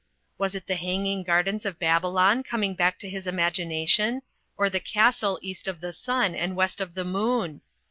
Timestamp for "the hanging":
0.65-1.21